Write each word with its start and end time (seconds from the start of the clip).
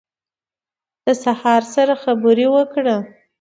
د 1.05 1.07
سهار 1.23 1.61
سره 1.75 1.93
خبرې 2.03 2.47
وکړه 2.55 2.95